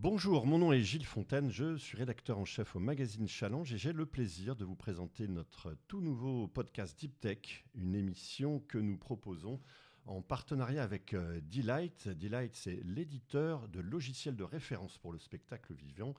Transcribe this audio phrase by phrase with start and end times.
[0.00, 3.78] Bonjour, mon nom est Gilles Fontaine, je suis rédacteur en chef au magazine Challenge et
[3.78, 8.78] j'ai le plaisir de vous présenter notre tout nouveau podcast Deep Tech, une émission que
[8.78, 9.58] nous proposons
[10.06, 12.08] en partenariat avec euh, Delight.
[12.10, 16.14] Delight, c'est l'éditeur de logiciels de référence pour le spectacle vivant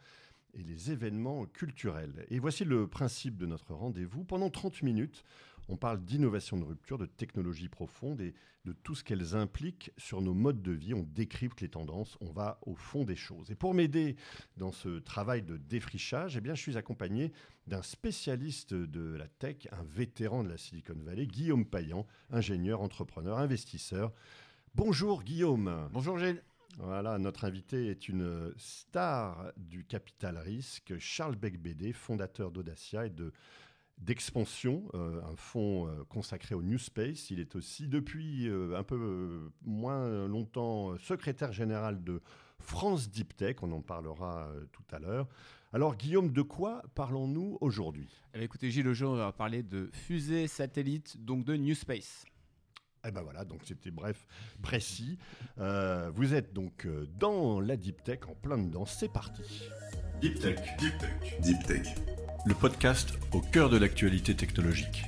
[0.53, 2.25] et les événements culturels.
[2.29, 4.25] Et voici le principe de notre rendez-vous.
[4.25, 5.23] Pendant 30 minutes,
[5.69, 8.33] on parle d'innovation de rupture, de technologie profonde et
[8.65, 10.93] de tout ce qu'elles impliquent sur nos modes de vie.
[10.93, 13.51] On décrypte les tendances, on va au fond des choses.
[13.51, 14.15] Et pour m'aider
[14.57, 17.31] dans ce travail de défrichage, eh bien, je suis accompagné
[17.67, 23.37] d'un spécialiste de la tech, un vétéran de la Silicon Valley, Guillaume Payan, ingénieur, entrepreneur,
[23.37, 24.11] investisseur.
[24.73, 25.87] Bonjour Guillaume.
[25.93, 26.43] Bonjour Gilles.
[26.77, 33.33] Voilà, notre invité est une star du capital risque, Charles Beck-Bédé, fondateur d'Audacia et de
[33.99, 37.29] d'expansion, euh, un fonds euh, consacré au New Space.
[37.31, 42.21] Il est aussi, depuis euh, un peu moins longtemps, secrétaire général de
[42.59, 43.57] France Deep Tech.
[43.61, 45.27] On en parlera tout à l'heure.
[45.71, 48.09] Alors, Guillaume, de quoi parlons-nous aujourd'hui?
[48.33, 52.25] Eh Écoutez, Gilles, aujourd'hui, on va parler de fusée satellite, donc de New Space.
[53.07, 54.27] Eh ben voilà, donc c'était bref,
[54.61, 55.17] précis.
[55.57, 56.85] vous êtes donc
[57.17, 58.85] dans la Deep Tech, en plein dedans.
[58.85, 59.69] C'est parti.
[60.19, 61.95] Deep Tech, Deep Tech, Deep Tech
[62.49, 65.03] le podcast au cœur de l'actualité technologique.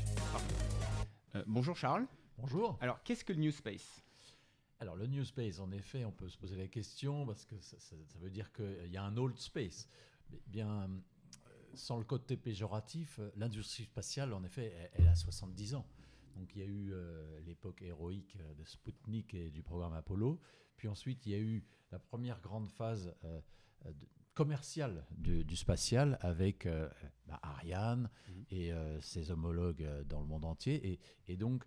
[1.34, 2.06] Euh, bonjour Charles.
[2.38, 2.78] Bonjour.
[2.82, 4.04] Alors, qu'est-ce que le New Space?
[4.80, 7.78] Alors le New Space, en effet, on peut se poser la question parce que ça,
[8.20, 9.88] veut dire qu'il y a un old space.
[10.30, 10.88] Mais bien, euh,
[11.74, 15.88] sans le côté péjoratif, euh, l'industrie spatiale, en effet, elle, a 70 ans.
[16.36, 16.94] Donc il y a eu
[17.46, 20.40] l'époque héroïque de Sputnik et du programme Apollo.
[20.78, 23.16] Puis ensuite, il y a eu la première grande phase
[23.84, 26.90] de, commercial du, spatial avec euh,
[27.28, 28.46] bah, Ariane mhm.
[28.52, 31.00] et euh, ses homologues euh, dans le monde entier.
[31.28, 31.64] Et, donc,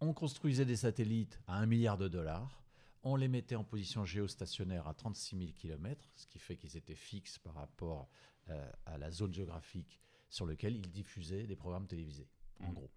[0.00, 2.62] on construisait des satellites à un milliard de dollars.
[3.04, 6.94] On les mettait en position géostationnaire à 36 000 km, ce qui fait qu'ils étaient
[6.94, 8.08] fixes par rapport
[8.86, 12.28] à la zone géographique sur laquelle ils diffusaient des programmes télévisés,
[12.60, 12.74] en mhm.
[12.74, 12.90] gros.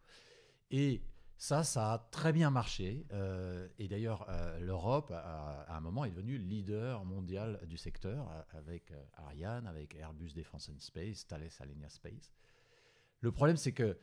[0.69, 1.01] Et
[1.37, 3.05] ça, ça a très bien marché.
[3.11, 8.57] Euh, et d'ailleurs, euh, l'Europe, à, un moment, est devenue leader mondial du secteur euh,
[8.57, 12.31] avec Ariane, avec Airbus Defence and Space, Thales Alenia Space.
[13.21, 13.97] Le problème, c'est que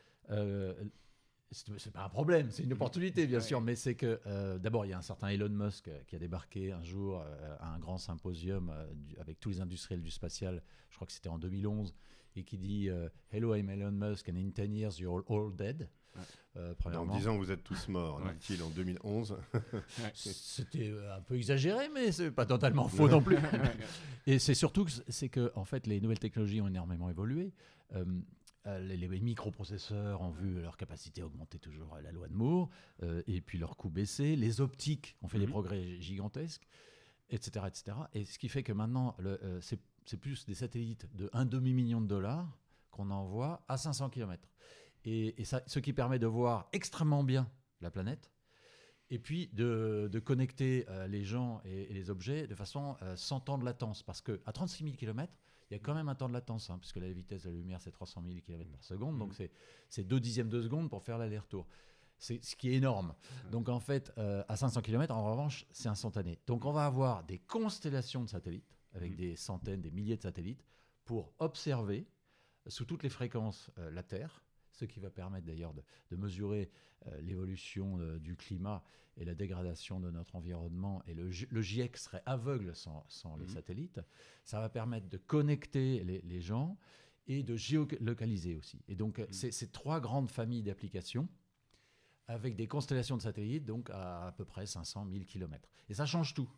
[1.50, 4.20] c'est pas un problème, c'est une opportunité bien sûr, mais c'est que
[4.56, 7.22] d'abord il y a un certain Elon Musk qui a débarqué un jour
[7.60, 8.72] à un grand symposium
[9.18, 11.94] avec tous les industriels du spatial, je crois que c'était en 2011,
[12.36, 12.88] et qui dit
[13.30, 15.90] Hello, I'm Elon Musk, and in 10 years you're all dead.
[16.58, 19.38] Euh, en disant vous êtes tous morts, dit-il en 2011.
[20.14, 23.38] C'était euh, un peu exagéré, mais c'est pas totalement faux non plus.
[24.26, 27.54] Et c'est surtout que c'est que en fait les nouvelles technologies ont énormément évolué.
[27.94, 28.04] Euh,
[28.80, 32.68] les, microprocesseurs ont vu leur capacité augmenter toujours la loi de Moore,
[33.26, 34.36] et puis leur coût baisser.
[34.36, 35.52] Les optiques ont fait des mhm.
[35.52, 36.68] progrès gigantesques,
[37.30, 37.96] etc., etc.
[38.12, 39.16] Et ce qui fait que maintenant,
[40.04, 42.56] c'est plus des satellites de un demi-million de dollars
[42.92, 44.46] qu'on envoie à 500 km
[45.04, 48.30] et, ça, ce qui permet de voir extrêmement bien la planète,
[49.12, 53.58] et puis de, connecter euh, les gens et, les objets de façon euh, sans temps
[53.58, 54.02] de latence.
[54.02, 55.30] Parce qu'à 36 000 km,
[55.70, 57.56] il y a quand même un temps de latence, hein, puisque la vitesse de la
[57.56, 59.48] lumière, c'est 300 000 km par seconde, donc mmh.
[59.90, 61.66] c'est 2 dixièmes de seconde pour faire l'aller-retour.
[62.16, 63.14] C'est ce qui est énorme.
[63.50, 66.38] Donc en fait, euh, à 500 km, en revanche, c'est instantané.
[66.46, 69.16] Donc on va avoir des constellations de satellites, avec mmh.
[69.16, 70.64] des centaines, des milliers de satellites,
[71.04, 72.06] pour observer
[72.66, 74.42] sous toutes les fréquences la Terre,
[74.72, 76.70] ce qui va permettre d'ailleurs de, mesurer
[77.06, 78.82] euh, l'évolution euh, du climat
[79.16, 81.02] et la dégradation de notre environnement.
[81.06, 83.06] Et le, GIEC serait aveugle sans,
[83.38, 83.52] les mhm.
[83.52, 84.00] satellites.
[84.44, 86.78] Ça va permettre de connecter les, gens
[87.26, 88.82] et de géolocaliser aussi.
[88.88, 89.26] Et donc, mhm.
[89.30, 91.28] c'est ces trois grandes familles d'applications
[92.28, 95.68] avec des constellations de satellites, donc à à peu près 500 000 km.
[95.90, 96.48] Et ça change tout.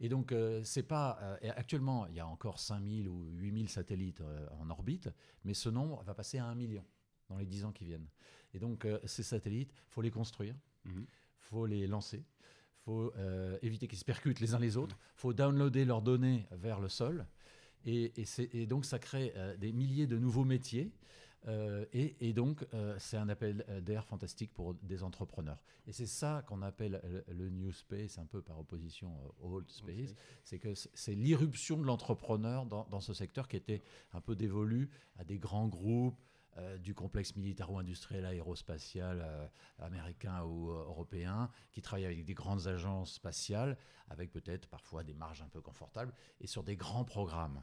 [0.00, 1.38] Et donc, euh, c'est pas.
[1.42, 4.22] actuellement, il y a encore 5000 ou 8000 satellites
[4.60, 5.08] en orbite,
[5.44, 6.84] mais ce nombre va passer à 1 million
[7.28, 8.08] dans les 10 ans qui viennent.
[8.54, 10.54] Et donc, euh, ces satellites, il faut les construire,
[10.86, 11.06] il mhm.
[11.38, 15.20] faut les lancer, il faut euh, éviter qu'ils se percutent les uns les autres, il
[15.20, 17.26] faut downloader leurs données vers le sol.
[17.86, 18.12] Et,
[18.52, 20.90] et, donc, ça crée euh, des milliers de nouveaux métiers.
[21.92, 22.64] et, donc,
[22.96, 25.62] c'est un appel d'air fantastique pour des entrepreneurs.
[25.86, 29.12] Et c'est ça qu'on appelle le, New Space, un peu par opposition
[29.42, 30.14] au Old Space.
[30.42, 33.82] C'est que c'est l'irruption de l'entrepreneur dans, dans, ce secteur qui était
[34.14, 34.88] un peu dévolu
[35.18, 36.18] à des grands groupes,
[36.56, 39.46] euh, du complexe militaro-industriel aérospatial euh,
[39.78, 43.76] américain ou euh, européen, qui travaille avec des grandes agences spatiales,
[44.08, 47.62] avec peut-être parfois des marges un peu confortables, et sur des grands programmes.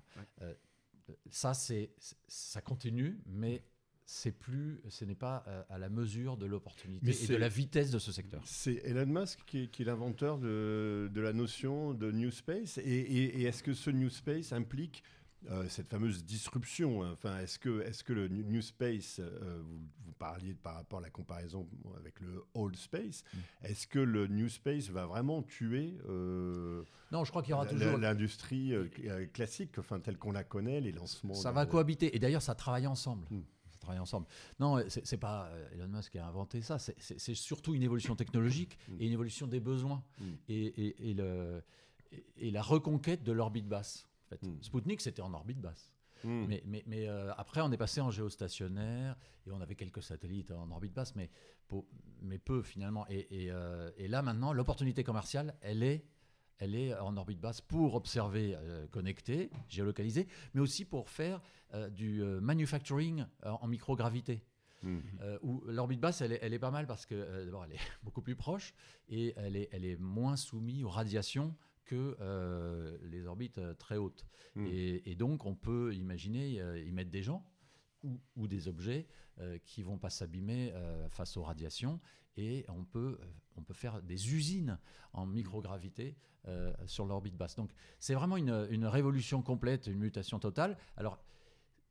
[1.29, 1.91] ça, c'est,
[2.27, 3.63] ça continue, mais
[4.05, 5.37] c'est plus, ce n'est pas
[5.69, 8.41] à la mesure de l'opportunité et de la vitesse de ce secteur.
[8.45, 12.77] C'est Elon Musk qui est, qui est l'inventeur de, de la notion de New Space.
[12.79, 15.03] Et, et- et est-ce que ce New Space implique
[15.49, 19.79] euh, cette fameuse disruption hein Enfin, est-ce que, est que le New Space, euh, vous,
[20.05, 21.67] vous parliez par rapport à la comparaison
[21.97, 23.37] avec le Old Space, Mm.
[23.65, 27.65] est-ce que le New Space va vraiment tuer euh, Non, je crois qu'il y aura
[27.65, 27.97] la- toujours.
[27.97, 32.15] l'industrie euh, euh, classique, enfin telle qu'on la connaît, les lancements Ça va cohabiter.
[32.15, 33.25] Et d'ailleurs, ça travaille ensemble.
[33.31, 33.41] Hmm.
[33.71, 34.27] Ça travaille ensemble.
[34.59, 36.77] Non, c'est c'est pas euh, Elon Musk qui a inventé ça.
[36.77, 38.95] C'est- surtout une évolution technologique Hmm.
[38.99, 40.03] et une évolution des besoins
[40.47, 41.63] et, et- et le,
[42.11, 44.07] et, et la reconquête de l'orbite basse.
[44.37, 44.45] Fait.
[44.45, 44.57] Hmm.
[44.61, 45.91] Spoutnik, c'était en orbite basse.
[46.23, 46.45] Mm.
[46.47, 49.15] Mais, mais, mais, euh, après, on est passé en géostationnaire
[49.47, 51.29] et on avait quelques satellites en orbite basse, mais,
[51.67, 51.85] pour-
[52.21, 53.05] mais peu finalement.
[53.09, 56.05] Et, et, euh, et là, maintenant, l'opportunité commerciale, elle est,
[56.59, 61.41] elle est en orbite basse pour observer, euh, connecté, géolocalisé, mais aussi pour faire
[61.91, 64.43] du manufacturing en microgravité.
[64.83, 64.99] Mm.
[65.21, 67.73] Euh, où l'orbite basse, elle est, elle est pas mal parce que euh, d'abord, elle
[67.73, 68.73] est beaucoup plus proche
[69.09, 71.55] et elle est, elle est moins soumise aux radiations
[71.91, 74.25] que euh, les orbites euh, très hautes.
[74.55, 74.67] Mm.
[74.67, 77.45] Et, et donc, on peut imaginer euh, y mettre des gens
[78.03, 79.07] ou, ou des objets
[79.39, 80.73] euh, qui vont pas s'abîmer
[81.09, 81.99] face aux radiations.
[82.37, 83.19] Et on peut,
[83.57, 84.79] on peut faire des usines
[85.11, 86.15] en microgravité
[86.85, 87.55] sur l'orbite basse.
[87.55, 90.77] Donc, c'est vraiment une, une révolution complète, une mutation totale.
[90.95, 91.19] Alors,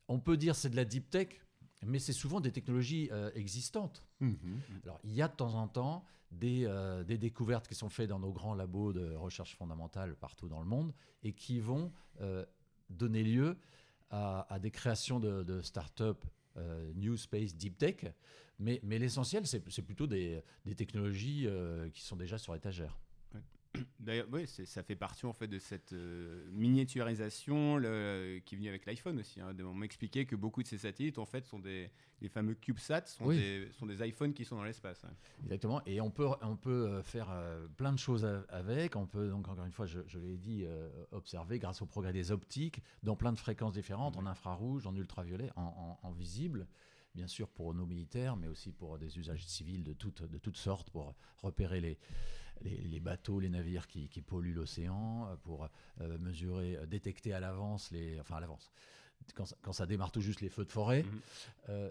[0.08, 1.29] on peut dire c'est de la deep tech,
[1.85, 4.05] mais c'est souvent des technologies euh, existantes.
[4.21, 4.37] Mhm.
[4.85, 8.09] Alors, il y a de temps en temps des, euh, des découvertes qui sont faites
[8.09, 10.93] dans nos grands labos de recherche fondamentale partout dans le monde
[11.23, 12.44] et qui vont euh,
[12.88, 13.56] donner lieu
[14.11, 16.25] à, à des créations de, de start-up
[16.97, 18.12] New Space Deep Tech.
[18.59, 21.49] Mais, mais l'essentiel, c'est plutôt des, des technologies
[21.94, 22.99] qui sont déjà sur étagère.
[24.00, 28.69] D'ailleurs, oui, ça fait partie en fait de cette euh, miniaturisation le- qui est venue
[28.69, 29.40] avec l'iPhone aussi.
[29.40, 29.55] Hein.
[29.62, 31.90] On m'expliquait que beaucoup de ces satellites en fait sont des
[32.20, 33.37] les fameux CubeSats, sont, Oui.
[33.37, 35.02] des, sont des iPhones qui sont dans l'espace.
[35.05, 35.12] hein.
[35.44, 35.81] Exactement.
[35.87, 38.94] Et on peut, on peut euh, faire euh, plein de choses avec.
[38.96, 42.12] On peut, donc, encore une fois, je, je l'ai dit, euh, observer grâce au progrès
[42.12, 45.62] des optiques dans plein de fréquences différentes, en infrarouge, en ultraviolet, en,
[46.02, 46.67] en- en visible.
[47.14, 50.58] Bien sûr pour nos militaires, mais aussi pour des usages civils de toutes, de toutes
[50.58, 51.99] sortes, pour repérer les,
[52.62, 55.69] les, les bateaux, les navires qui, qui polluent l'océan, euh, pour
[56.01, 58.71] euh, mesurer, euh, détecter à l'avance les, enfin à l'avance,
[59.35, 61.03] quand, ça- quand ça démarre tout juste les feux de forêt.
[61.03, 61.21] Mhm.
[61.71, 61.91] Euh,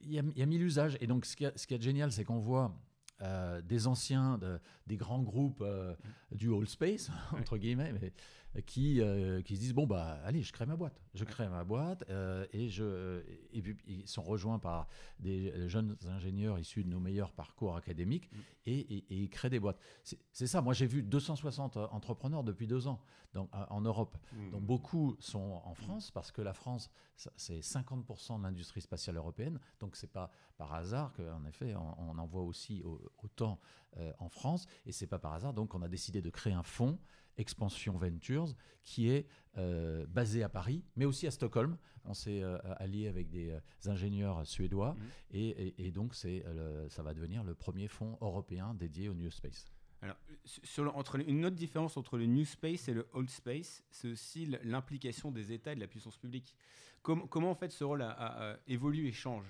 [0.00, 0.96] Il y, a- il y a mille usages.
[1.00, 2.72] Et donc, ce qui est, génial, c'est qu'on voit
[3.20, 5.92] euh, des anciens, de- des grands groupes euh,
[6.30, 8.12] du All Space, entre guillemets, mais,
[8.66, 11.00] qui, euh, qui se disent bon, bah, allez, je crée ma boîte.
[11.14, 12.04] Je crée ma boîte.
[12.10, 13.22] euh, et, je,
[13.52, 14.88] et puis, ils sont rejoints par
[15.20, 18.28] des jeunes ingénieurs issus de nos meilleurs parcours académiques
[18.66, 19.78] et, et- et ils créent des boîtes.
[20.32, 20.60] C'est ça.
[20.62, 23.00] Moi, j'ai vu 260 entrepreneurs depuis deux ans
[23.34, 24.16] donc, en Europe.
[24.32, 24.50] Mm.
[24.50, 26.90] Donc beaucoup sont en France parce que la France,
[27.36, 29.60] c'est 50% de l'industrie spatiale européenne.
[29.80, 33.60] Donc c'est pas par hasard qu'en effet on, on en voit aussi au- autant
[33.98, 34.66] euh, en France.
[34.86, 36.98] Et c'est pas par hasard donc on a décidé de créer un fonds
[37.38, 38.54] Expansion Ventures
[38.84, 39.26] qui est
[39.56, 41.76] euh, basé à Paris, mais aussi à Stockholm.
[42.04, 45.00] On s'est euh, allié avec des euh, ingénieurs suédois Mhm.
[45.32, 49.14] et, et- et donc c'est euh, ça va devenir le premier fonds européen dédié au
[49.14, 49.66] New Space.
[50.00, 53.28] Alors, sur- sur le- entre une autre différence entre le New Space et le Old
[53.30, 56.54] Space, c'est aussi l'implication des États et de la puissance publique.
[57.02, 59.44] Com- comment en fait ce rôle a, a- a évolué et change?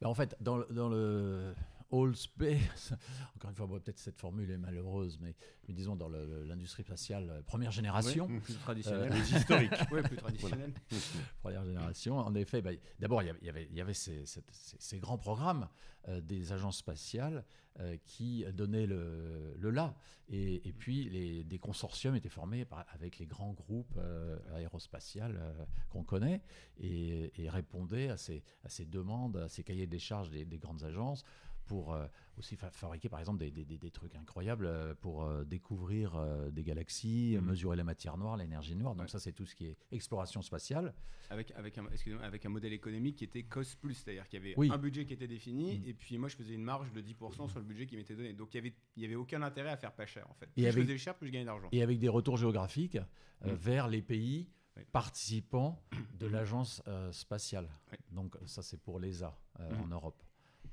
[0.00, 0.56] Ben, en fait, dans
[0.88, 1.54] le
[1.92, 2.92] All Space,
[3.36, 5.34] encore une fois, bon, peut-être cette formule est malheureuse, mais,
[5.68, 9.12] mais disons dans l'industrie spatiale euh, première génération, plus traditionnel.
[9.12, 9.72] Les historiques.
[9.92, 10.72] Ouais, plus traditionnel.
[11.42, 15.18] première génération, en effet, ben, d'abord il y avait- y ces, cette- ces- ces grands
[15.18, 15.68] programmes
[16.08, 17.44] euh, des agences spatiales
[17.80, 19.94] euh, qui donnaient le, le là,
[20.28, 25.36] et, et puis les, des consortiums étaient formés par- avec les grands groupes euh, aérospatiales
[25.40, 26.42] euh, qu'on connaît
[26.78, 30.58] et, et répondaient à ces, à ces demandes, à ces cahiers des charges des, des
[30.58, 31.22] grandes agences
[31.66, 32.06] pour euh,
[32.38, 36.16] aussi fa- fabriquer par exemple des, des- des- trucs incroyables euh, pour euh, découvrir
[36.52, 37.44] des galaxies, Mhm.
[37.46, 38.94] mesurer la matière noire, l'énergie noire.
[38.94, 39.08] Donc Ouais.
[39.10, 40.94] ça c'est tout ce qui est exploration spatiale.
[41.30, 41.86] Avec, avec, un,
[42.22, 44.70] avec un modèle économique qui était cost plus, c'est-à-dire qu'il y avait Oui.
[44.72, 45.88] un budget qui était défini, Mm.
[45.88, 48.32] et puis moi je faisais une marge de 10% sur le budget qui m'était donné.
[48.32, 50.46] Donc il y avait, il y avait aucun intérêt à faire pas cher en fait.
[50.46, 51.68] Plus Et je avec- faisais cher, plus je gagnais d'argent.
[51.72, 52.96] et avec des retours géographiques
[53.44, 53.56] euh, Mm.
[53.56, 54.82] vers les pays Oui.
[54.92, 55.82] participants
[56.18, 57.68] de l'agence euh, spatiale.
[57.90, 57.98] Oui.
[58.10, 60.22] Donc ça c'est pour l'ESA euh, en Europe.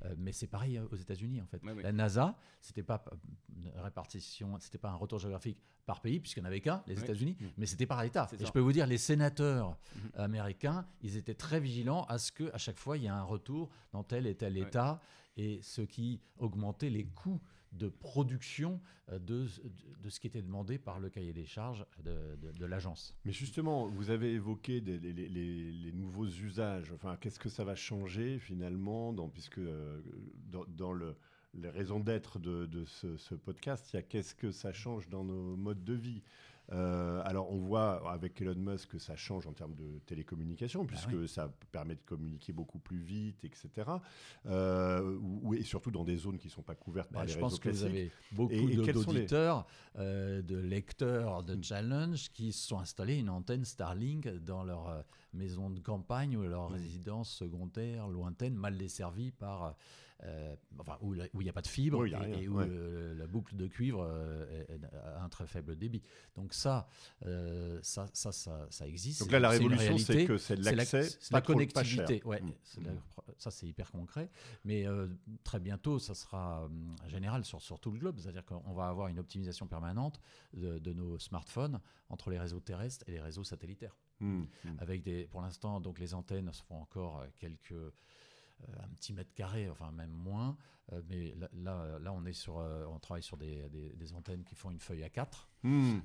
[0.06, 1.64] Euh, mais c'est pareil euh, aux États-Unis en fait.
[1.64, 1.82] Ouais.
[1.82, 3.16] La NASA, c'était pas euh,
[3.56, 7.00] une répartition, c'était pas un retour géographique par pays puisqu'il n'y en avait qu'un, les.
[7.00, 7.50] États-Unis, Mhm.
[7.58, 8.28] mais c'était par État.
[8.34, 8.46] Et ça.
[8.46, 10.12] je peux vous dire, les sénateurs Mhm.
[10.16, 13.24] américains, ils étaient très vigilants à ce que à chaque fois il y ait un
[13.24, 14.62] retour dans tel et tel Ouais.
[14.68, 15.00] État
[15.38, 17.42] et ce qui augmentait les coûts
[17.74, 18.80] de production
[19.12, 19.48] euh, de,
[20.02, 23.16] de, ce qui était demandé par le cahier des charges de, de, l'agence.
[23.26, 26.92] Mais justement, vous avez évoqué les, les, nouveaux usages.
[26.94, 30.02] Enfin, qu'est-ce que ça va changer finalement dans, Puisque euh,
[30.68, 31.16] dans, le,
[31.54, 35.24] les raisons d'être de, ce, ce, podcast, il y a qu'est-ce que ça change dans
[35.24, 36.22] nos modes de vie?
[36.72, 40.92] Euh, alors, on voit avec Elon Musk que ça change en termes de télécommunication, bah
[40.92, 43.92] puisque ça permet de communiquer beaucoup plus vite, etc.
[44.46, 45.20] Euh,
[45.56, 47.64] et surtout dans des zones qui ne sont pas couvertes bah, par les réseaux classiques.
[47.64, 49.66] Je pense que vous avez beaucoup d'auditeurs,
[49.98, 51.64] euh, de lecteurs de mm.
[51.64, 55.04] Challenge qui se sont installés une antenne Starlink dans leur
[55.34, 56.74] maison de campagne ou leur mm.
[56.74, 59.76] résidence secondaire lointaine, mal desservie par
[60.26, 64.06] euh, enfin, où il n'y a pas de fibre et, où la boucle de cuivre
[64.08, 64.66] euh,
[65.04, 66.02] a un très faible débit.
[66.36, 66.88] Donc ça,
[67.26, 69.22] euh, ça, ça, ça, existe.
[69.22, 72.22] Donc là, la révolution, c'est que c'est l'accès, la, connectivité.
[72.26, 72.86] Ouais, mm.
[73.38, 74.30] ça, c'est hyper concret.
[74.64, 74.86] Mais
[75.44, 76.70] très bientôt, ça sera
[77.08, 78.20] général sur, sur tout le globe.
[78.20, 80.22] C'est-à-dire qu'on va avoir une optimisation permanente
[80.54, 83.98] de, de, nos smartphones entre les réseaux terrestres et les réseaux satellitaires.
[84.20, 84.48] Mm, mm.
[84.80, 87.94] Avec des, pour l'instant, donc les antennes se font encore quelques euh,
[88.84, 90.58] un petit mètre carré, enfin même moins.
[90.92, 94.56] Euh, mais là, là, on est sur, euh, on travaille sur des, des, antennes qui
[94.56, 95.50] font une feuille à 4.
[95.64, 96.02] Mmh, mmh.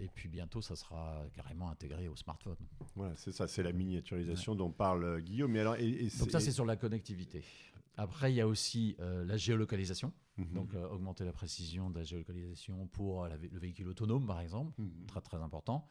[0.00, 2.56] Et puis bientôt, ça sera carrément intégré au smartphone.
[2.94, 5.52] Voilà, c'est ça, c'est la miniaturisation dont parle Guillaume.
[5.52, 7.44] Mais alors, et, Donc ça, c'est sur la connectivité.
[7.98, 10.12] Après, il y a aussi la géolocalisation.
[10.38, 10.54] Mmh.
[10.54, 14.72] Donc, augmenter la précision de la géolocalisation pour le véhicule autonome, par exemple,
[15.06, 15.86] très très important.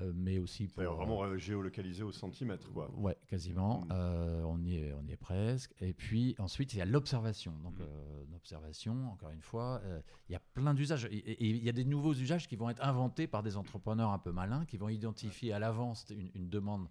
[0.00, 2.90] Euh, mais aussi pour vraiment euh, géolocalisé au centimètre, quoi.
[2.96, 3.80] Ouais, quasiment.
[3.82, 3.88] Mm.
[3.92, 5.74] Euh, on y est, on y est presque.
[5.80, 7.52] Et puis ensuite, il y a l'observation.
[7.62, 8.32] Donc mm.
[8.32, 9.80] l'observation, encore une fois,
[10.28, 11.06] il y a plein d'usages.
[11.06, 14.18] Et, il y a des nouveaux usages qui vont être inventés par des entrepreneurs un
[14.18, 16.88] peu malins, qui vont identifier à l'avance une, demande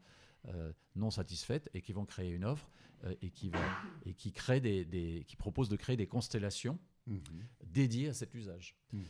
[0.95, 2.69] non satisfaite et qui vont créer une offre
[3.21, 3.51] et qui
[4.05, 7.19] et qui crée des, des, qui propose de créer des constellations mm-hmm.
[7.65, 8.75] dédiées à cet usage.
[8.93, 9.01] Mm-hmm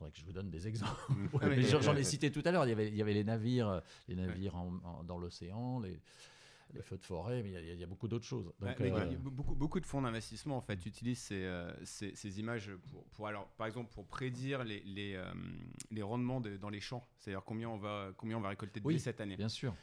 [0.00, 1.12] faudrait que je vous donne des exemples.
[1.82, 2.64] J'en ai cité tout à l'heure.
[2.64, 4.56] Il y avait, il y avait les navires, les navires
[5.04, 6.00] dans l'océan, les,
[6.74, 8.52] les feux de forêt, mais il y a, beaucoup d'autres choses.
[8.62, 13.04] Euh, beaucoup, beaucoup de fonds d'investissement en fait utilisent ces, euh, ces, ces, images pour,
[13.06, 15.24] pour, alors, par exemple, pour prédire les, les, euh,
[15.90, 18.98] les rendements dans les champs, c'est-à-dire combien on va combien on va récolter de blé
[18.98, 19.36] cette année.
[19.36, 19.74] Bien sûr.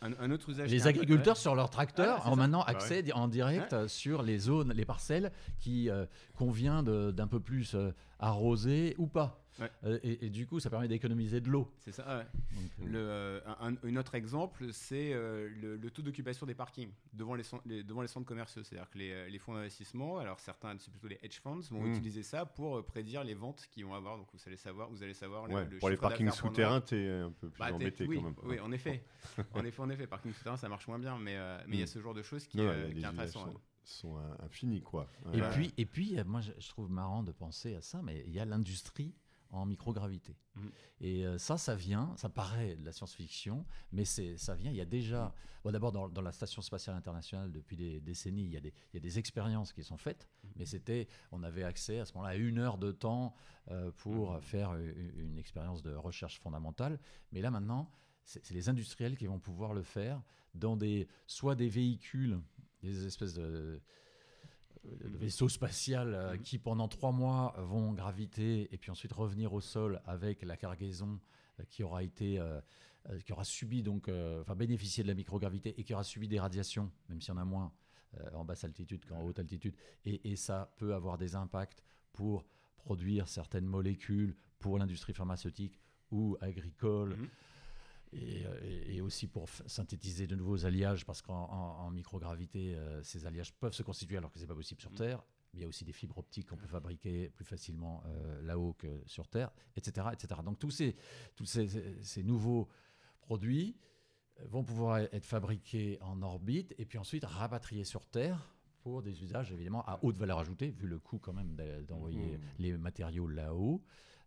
[0.00, 0.70] Un, autre usage.
[0.70, 4.72] Les agriculteurs sur leur tracteur ah, ont maintenant bah accès en direct sur les zones,
[4.72, 5.88] les parcelles qui
[6.34, 7.74] convient d'un peu plus
[8.24, 9.40] arroser ou pas.
[9.84, 11.72] Euh, et, du coup, ça permet d'économiser de l'eau.
[11.78, 12.18] C'est ça.
[12.18, 12.24] Ouais.
[12.92, 17.84] Euh, le, un, autre exemple, c'est euh, le, taux d'occupation des parkings devant les, les,
[17.84, 18.64] devant les centres commerciaux.
[18.64, 21.92] C'est-à-dire que les, les fonds d'investissement, alors certains, c'est plutôt les hedge funds, vont hmm.
[21.92, 24.16] utiliser ça pour prédire les ventes qu'ils vont avoir.
[24.16, 25.46] Donc vous allez savoir, vous allez savoir.
[25.46, 28.34] Le, pour les parkings souterrains, t'es un peu plus bah, embêté oui, quand même.
[28.42, 29.04] Oui, en effet.
[29.52, 31.36] en effet, en effet, parking souterrain, ça marche moins bien, mais
[31.68, 31.88] mais il y a hmm.
[31.88, 33.54] ce genre de choses qui, est intéressant
[33.84, 35.08] sont infinis quoi.
[35.32, 38.40] Et puis et puis moi je trouve marrant de penser à ça mais il y
[38.40, 39.14] a l'industrie
[39.54, 40.36] en microgravité.
[40.54, 40.60] Mm.
[41.00, 44.76] Et euh, ça, ça vient, ça paraît de la science-fiction, mais c'est, ça vient, il
[44.76, 45.32] y a déjà, mm.
[45.64, 48.94] bon, d'abord dans, la Station spatiale internationale, depuis des décennies, il y a des, il
[48.94, 50.48] y a des expériences qui sont faites, mm.
[50.56, 53.34] mais c'était, on avait accès à ce moment-là à une heure de temps
[53.70, 56.98] euh, pour faire une, expérience de recherche fondamentale,
[57.32, 57.90] mais là maintenant,
[58.24, 60.22] c'est, les industriels qui vont pouvoir le faire
[60.54, 62.40] dans des, soit des véhicules,
[62.84, 63.80] des espèces de
[64.84, 66.38] le vaisseau spatial euh, mm.
[66.40, 71.20] qui pendant trois mois vont graviter et puis ensuite revenir au sol avec la cargaison
[71.60, 72.60] euh, qui aura été euh,
[73.24, 74.08] qui aura subi donc
[74.40, 77.40] enfin bénéficié de la microgravité et qui aura subi des radiations même s'il y en
[77.40, 77.70] a moins
[78.32, 79.74] en basse altitude qu'en haute altitude
[80.06, 85.78] et, et, ça peut avoir des impacts pour produire certaines molécules pour l'industrie pharmaceutique
[86.12, 87.28] ou agricole mm.
[88.14, 93.74] Euh, et, aussi pour synthétiser de nouveaux alliages, parce qu'en microgravité, euh, ces alliages peuvent
[93.74, 94.96] se constituer alors que ce n'est pas possible sur mm.
[94.96, 95.22] Terre.
[95.52, 99.02] Il y a aussi des fibres optiques qu'on peut fabriquer plus facilement euh, là-haut que
[99.06, 100.08] sur Terre, etc.
[100.12, 100.40] etc.
[100.44, 100.96] Donc tous ces,
[101.36, 101.68] tous ces,
[102.02, 102.68] ces nouveaux
[103.20, 103.76] produits
[104.46, 109.52] vont pouvoir être fabriqués en orbite et puis ensuite rapatriés sur Terre pour des usages
[109.52, 111.56] évidemment à haute valeur ajoutée, vu le coût quand même
[111.86, 112.40] d'envoyer mm.
[112.58, 113.82] les matériaux là-haut.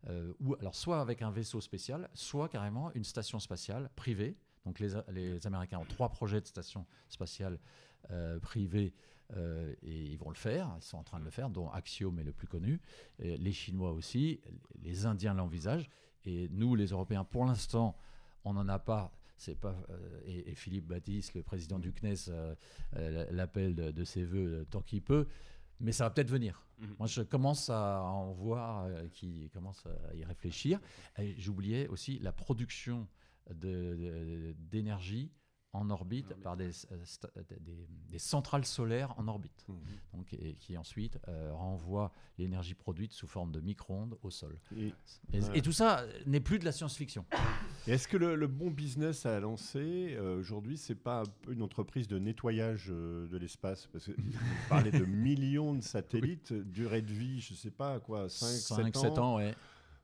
[0.10, 4.38] Euh, alors soit avec un vaisseau spécial, soit carrément une station spatiale privée.
[4.66, 7.60] Donc les, les Américains ont trois projets de station spatiale
[8.12, 8.94] euh, privée
[9.36, 12.18] euh, et ils vont le faire, ils sont en train de le faire, dont Axiom
[12.20, 12.82] est le plus connu.
[13.20, 14.42] les Chinois aussi,
[14.82, 15.90] les Indiens l'envisagent.
[16.26, 17.98] Et nous, les Européens, pour l'instant,
[18.44, 19.14] on n'en a pas.
[19.38, 19.76] C'est pas
[20.26, 22.32] et, Philippe Baptiste, le président du CNES,
[23.32, 25.28] l'appelle de, de, ses voeux tant qu'il peut
[25.80, 26.66] mais ça va peut-être venir.
[26.80, 26.96] Mhm.
[27.00, 30.80] Moi, je commence à en voir euh, qui commence à y réfléchir.
[31.38, 33.08] J'oubliais aussi la production
[33.50, 35.32] d'énergie
[35.74, 36.72] en orbite, par des,
[38.10, 39.74] des, centrales solaires en orbite, mmh.
[40.14, 41.20] donc, et, qui ensuite
[41.52, 44.60] renvoient l'énergie produite sous forme de micro-ondes au sol.
[45.34, 47.26] Et, tout ça n'est plus de la science-fiction.
[47.86, 53.38] Est-ce que le, bon business à lancer aujourd'hui, c'est pas une entreprise de nettoyage de
[53.38, 53.88] l'espace?
[53.88, 58.30] Parce que vous parlez de millions de satellites, durée de vie, je sais pas quoi,
[58.30, 59.02] 5, 5 7 ans.
[59.02, 59.56] 7 ans ouais.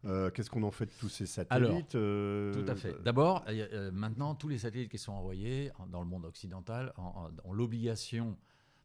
[0.05, 3.01] Euh, qu'est-ce qu'on en fait de tous ces satellites euh, Tout à fait.
[3.03, 8.37] D'abord, euh, maintenant, tous les satellites qui sont envoyés dans le monde occidental ont, l'obligation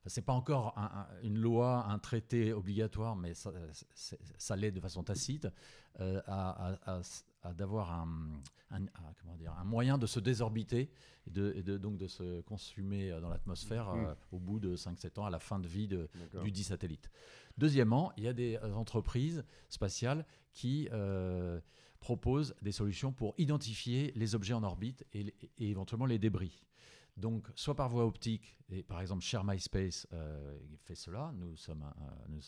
[0.06, 0.74] c'est pas encore
[1.22, 3.52] une loi, un traité obligatoire, mais ça,
[4.38, 5.48] ça l'est de façon tacite,
[5.98, 6.78] à,
[7.54, 8.06] d'avoir un,
[9.20, 10.90] comment dire, un moyen de se désorbiter
[11.26, 11.30] et,
[11.62, 14.16] de, donc de se consumer dans l'atmosphère mmh.
[14.32, 16.08] au bout de 5-7 ans, à la fin de vie de,
[16.42, 17.10] du dit satellite.
[17.56, 21.60] Deuxièmement, il y a des entreprises spatiales qui euh,
[22.00, 26.64] proposent des solutions pour identifier les objets en orbite et, éventuellement les débris.
[27.16, 31.56] Donc, soit par voie optique, et par exemple, Share My Space euh, fait cela, nous,
[31.56, 31.84] sommes,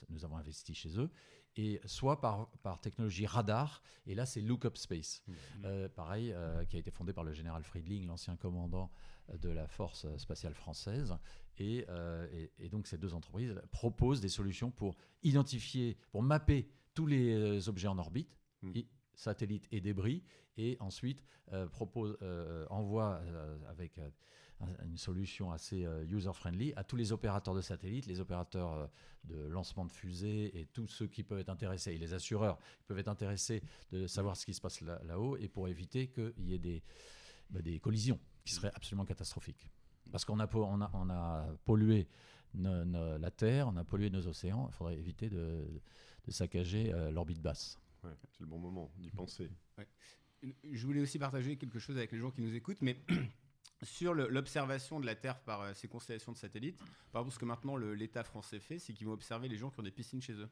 [0.08, 1.10] nous, avons investi chez eux,
[1.56, 5.32] et soit par, par technologie radar, et là c'est Lookup Space, mmh.
[5.64, 6.34] euh, pareil,
[6.68, 8.90] qui a été fondé par le général Friedling, l'ancien commandant
[9.40, 11.16] de la force spatiale française,
[11.60, 17.34] euh, et, donc ces deux entreprises proposent des solutions pour identifier, pour mapper tous les
[17.34, 18.72] euh, objets en orbite, hmm.
[19.14, 20.22] satellites et débris,
[20.56, 22.16] et ensuite euh, propose,
[22.70, 23.20] envoie
[23.68, 24.00] avec
[24.84, 28.90] une solution assez user-friendly à tous les opérateurs de satellites, les opérateurs
[29.24, 32.86] de lancement de fusées et tous ceux qui peuvent être intéressés, et les assureurs qui
[32.86, 33.62] peuvent être intéressés
[33.92, 36.82] de savoir ce qui se passe là-haut, et pour éviter qu'il y ait des,
[37.50, 39.70] bah, des collisions qui seraient absolument catastrophiques.
[40.10, 42.08] Parce qu'on a, on a, on a pollué
[42.54, 45.66] la Terre, on a pollué nos océans, il faudrait éviter de,
[46.28, 47.80] saccager euh, l'orbite basse.
[48.02, 49.50] c'est le bon moment d'y penser.
[50.42, 52.96] Je voulais aussi partager quelque chose avec les gens qui nous écoutent, mais
[53.82, 56.78] sur l'observation de la Terre par euh, ces constellations de satellites,
[57.12, 59.80] par exemple, ce que maintenant l'État français fait, c'est qu'ils vont observer les gens qui
[59.80, 60.48] ont des piscines chez eux.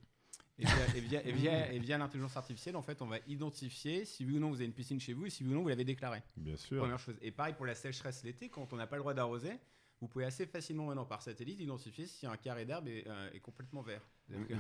[0.59, 0.65] Et
[1.01, 1.25] via,
[1.73, 4.65] et via, l'intelligence artificielle, en fait, on va identifier si oui ou non vous avez
[4.65, 6.23] une piscine chez vous et si oui ou non vous l'avez déclarée.
[6.37, 6.79] Bien sûr.
[6.79, 7.17] Première chose.
[7.23, 9.53] Et pareil pour la sécheresse l'été, quand on n'a pas le droit d'arroser,
[10.01, 13.83] vous pouvez assez facilement maintenant par satellite identifier si un carré d'herbe est, euh, complètement
[13.83, 14.03] vert.
[14.31, 14.55] Mm-hmm.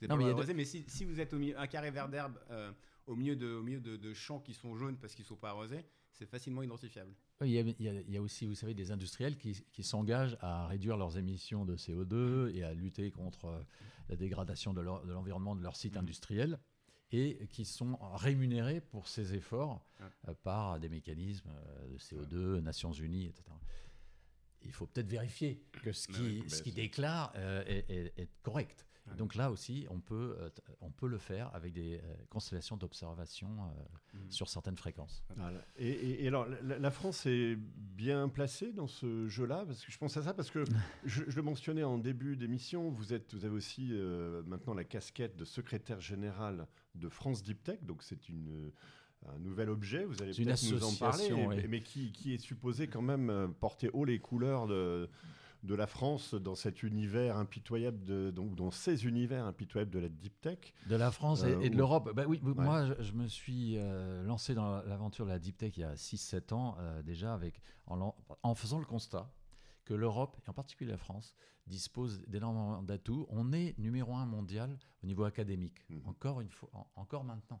[0.00, 2.72] vous non, mais, mais si, si, vous êtes au milieu, un carré vert d'herbe euh,
[3.06, 5.50] au milieu, de, au milieu de, champs qui sont jaunes parce qu'ils ne sont pas
[5.50, 5.84] arrosés,
[6.18, 7.12] c'est facilement identifiable.
[7.42, 10.66] Il y, a, il, y a, aussi, vous savez, des industriels qui, qui s'engagent à
[10.66, 13.62] réduire leurs émissions de CO2 et à lutter contre euh,
[14.08, 16.00] la dégradation de l'environnement de leur site mmh.
[16.00, 16.58] industriel
[17.12, 22.92] et qui sont rémunérés pour ces efforts euh, par des mécanismes euh, de CO2, Nations
[22.92, 23.44] Unies, etc.
[24.62, 28.84] Il faut peut-être vérifier que ce qui, ce qui déclare est, est, correct.
[29.14, 33.48] Donc là aussi, on peut, euh, on peut le faire avec des euh, constellations d'observation
[33.48, 34.30] euh, mmh.
[34.30, 35.22] sur certaines fréquences.
[35.78, 39.64] Et, alors, la, France est bien placée dans ce jeu-là?
[39.66, 40.64] Parce que je pense à ça parce que
[41.04, 43.92] je, le mentionnais en début d'émission, vous, êtes, vous avez aussi
[44.46, 48.72] maintenant la casquette de secrétaire général de France Deep Tech, donc c'est une
[49.28, 53.02] un nouvel objet, vous allez peut-être nous en parler, mais qui, qui, est supposé quand
[53.02, 55.08] même porter haut les couleurs de,
[55.62, 60.08] de la France dans cet univers impitoyable, de, donc dans ces univers impitoyables de la
[60.08, 60.58] deep tech.
[60.86, 62.12] De la France et, de euh, l'Europe.
[62.14, 65.80] Bah oui, moi, je, me suis euh, lancé dans l'aventure de la deep tech il
[65.80, 69.30] y a 6-7 ans euh, déjà, avec, en, faisant le constat
[69.84, 71.34] que l'Europe, et en particulier la France,
[71.66, 73.26] dispose d'énormément d'atouts.
[73.28, 76.02] On est numéro un mondial au niveau académique, mhm.
[76.06, 77.60] encore, une fois, encore maintenant.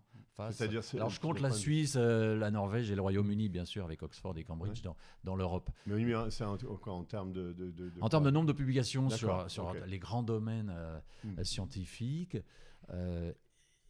[0.50, 4.02] C'est-à-dire, alors je compte la Suisse, euh, la Norvège et le Royaume-Uni, bien sûr, avec
[4.02, 5.70] Oxford et Cambridge dans, dans l'Europe.
[5.86, 7.54] Mais c'est encore en termes de,
[8.00, 11.44] En termes de nombre de publications sur, sur les grands domaines euh, mhm.
[11.44, 12.36] scientifiques.
[12.90, 13.32] Euh,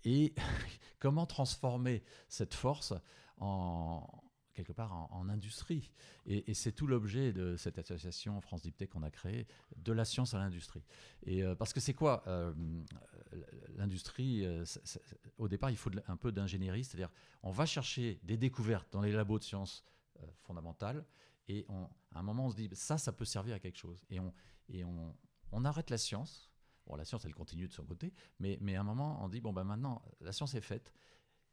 [0.04, 0.34] et
[1.00, 2.94] comment transformer cette force
[3.38, 4.06] en,
[4.56, 5.92] quelque part en, industrie.
[6.26, 10.34] Et, c'est tout l'objet de cette association France Tech qu'on a créée, de la science
[10.34, 10.82] à l'industrie.
[11.24, 12.52] Et euh, parce que c'est quoi euh,
[13.76, 14.64] l'industrie euh,
[15.38, 17.10] Au départ, il faut un peu d'ingénierie, c'est-à-dire
[17.42, 19.84] on va chercher des découvertes dans les labos de sciences
[20.40, 21.04] fondamentales,
[21.48, 21.66] et
[22.14, 24.02] à un moment on se dit ça, ça peut servir à quelque chose.
[24.08, 24.32] Et on,
[24.68, 25.14] et on,
[25.52, 26.50] on arrête la science.
[26.86, 29.40] Bon, la science, elle continue de son côté, mais, mais à un moment, on dit,
[29.40, 30.92] bon, ben maintenant, la science est faite,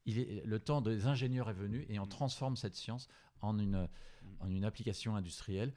[0.05, 2.09] le temps des ingénieurs est venu et on mm.
[2.09, 3.07] transforme cette science
[3.41, 3.87] en une,
[4.39, 5.73] en une application industrielle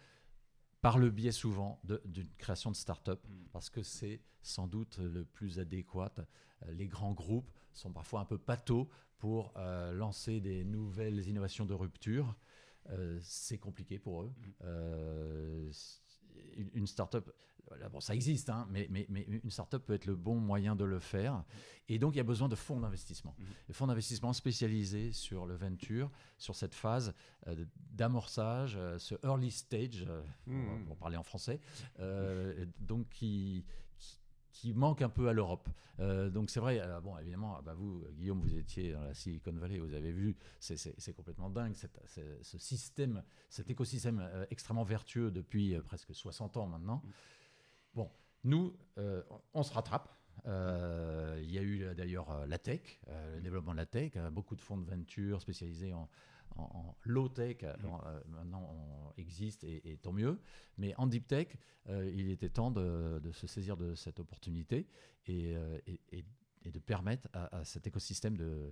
[0.80, 3.48] par le biais souvent d'une création de start-up, mm.
[3.52, 6.12] parce que c'est sans doute le plus adéquat.
[6.16, 11.64] Euh, les grands groupes sont parfois un peu pâteaux pour euh, lancer des nouvelles innovations
[11.64, 12.36] de rupture.
[12.90, 14.32] Euh, c'est compliqué pour eux.
[14.62, 15.70] Mm.
[16.74, 17.30] une start-up,
[17.90, 20.84] bon, ça existe, hein, mais, mais, mais, une startup peut être le bon moyen de
[20.84, 21.44] le faire.
[21.88, 23.34] Et donc, il y a besoin de fonds d'investissement.
[23.38, 23.44] Mmh.
[23.68, 27.14] Des fonds d'investissement spécialisés sur le venture, sur cette phase
[27.46, 30.06] euh, d'amorçage, euh, ce early stage,
[30.46, 30.84] mmh.
[30.86, 31.60] pour, parler en français,
[32.80, 33.64] donc qui,
[34.52, 35.68] qui manque un peu à l'Europe.
[35.98, 39.94] donc c'est vrai, bon évidemment, bah vous Guillaume, vous étiez dans la Silicon Valley, vous
[39.94, 46.66] avez vu, c'est complètement dingue ce système, cet écosystème extrêmement vertueux depuis presque 60 ans
[46.66, 47.02] maintenant.
[47.96, 48.10] Bon,
[48.44, 49.22] nous, euh,
[49.54, 50.14] on se rattrape.
[50.44, 54.54] Euh, il y a eu d'ailleurs euh, la tech, le développement de la tech, beaucoup
[54.54, 56.08] de fonds de venture spécialisés en,
[57.02, 57.58] low tech
[58.28, 60.38] maintenant on existe et, tant mieux.
[60.78, 61.48] Mais en deep tech,
[61.88, 64.86] il était temps de, se saisir de cette opportunité
[65.26, 65.54] et,
[66.64, 68.70] de permettre à, cet écosystème de,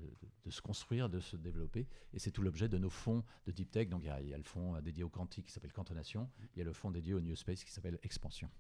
[0.48, 1.87] se construire, de se développer.
[2.12, 3.88] Et c'est tout l'objet de nos fonds de deep tech.
[3.88, 6.64] Donc il y, a, le fonds dédié au quantique qui s'appelle Cantonation, il y a
[6.64, 8.50] le fonds dédié au New Space qui s'appelle Expansion.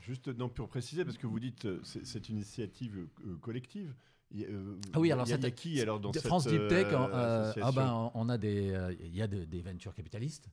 [0.00, 3.94] Juste non, pour préciser, parce que vous dites euh, c'est une initiative euh, collective.
[4.34, 8.10] Euh, ah oui, alors il y, a qui alors dans France Deep Tech ah ben,
[8.14, 10.48] on a des il y a des ventures capitalistes,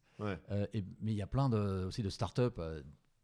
[0.74, 2.60] et, mais il y a plein de, aussi de startups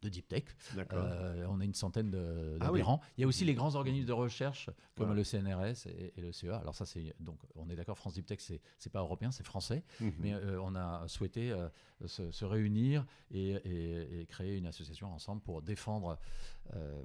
[0.05, 0.43] de deep tech.
[0.77, 2.15] Euh, on a une centaine
[2.59, 3.01] ah d'adhérents.
[3.17, 6.57] Il y a aussi les grands organismes de recherche comme le CNRS et, le CEA.
[6.57, 9.83] Alors ça, c'est donc on est d'accord, France Deep Tech, c'est pas européen, c'est français,
[9.99, 10.13] mhm.
[10.19, 11.67] mais euh, on a souhaité euh,
[12.05, 16.17] se, réunir et, créer une association ensemble pour défendre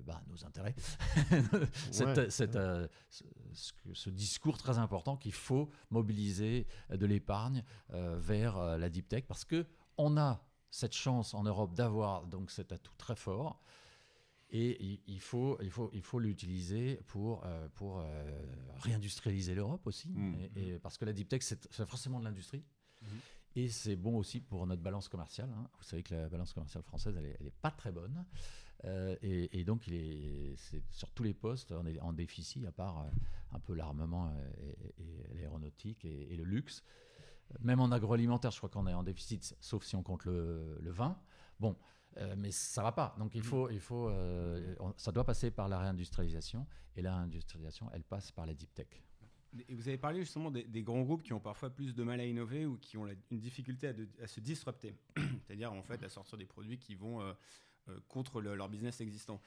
[0.07, 0.75] bah, nos intérêts.
[1.91, 9.45] cette, ce, discours très important qu'il faut mobiliser de l'épargne vers la deep tech parce
[9.45, 13.61] que on a cette chance en Europe d'avoir donc cet atout très fort.
[14.53, 18.05] Et il faut, il faut, il faut l'utiliser pour, euh, pour euh,
[18.81, 20.09] réindustrialiser l'Europe aussi.
[20.09, 20.35] Mmh.
[20.57, 22.65] Et, parce que la deep tech, c'est forcément de l'industrie.
[23.01, 23.07] Mmh.
[23.57, 25.51] Et c'est bon aussi pour notre balance commerciale.
[25.57, 25.69] Hein.
[25.79, 28.25] Vous savez que la balance commerciale française, elle n'est pas très bonne.
[28.85, 30.57] Euh, et, donc, il est,
[30.91, 33.07] sur tous les postes, on est en déficit, à part
[33.53, 36.83] un peu l'armement et, l'aéronautique et, le luxe.
[37.61, 41.19] Même en agroalimentaire, je crois qu'on est en déficit, sauf si on compte le, vin.
[41.59, 41.77] Bon,
[42.17, 43.15] euh, mais ça va pas.
[43.19, 46.67] Donc il faut, il faut, euh, ça doit passer par la réindustrialisation.
[46.97, 48.89] Et la réindustrialisation, elle passe par la deep tech.
[49.69, 52.25] Et vous avez parlé justement des, grands groupes qui ont parfois plus de mal à
[52.25, 56.47] innover ou qui ont une difficulté à, se disrupter, c'est-à-dire en fait à sortir des
[56.47, 57.33] produits qui vont euh,
[58.07, 59.41] contre leur business existant.